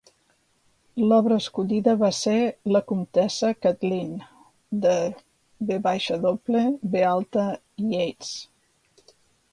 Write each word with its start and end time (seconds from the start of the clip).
L'obra 1.09 1.35
escollida 1.41 1.93
va 1.99 2.09
ser 2.19 2.37
"La 2.77 2.81
comtessa 2.93 3.51
Kathleen" 3.67 4.17
de 4.87 4.97
W. 5.75 6.33
B. 6.97 7.05
Yeats. 7.93 8.37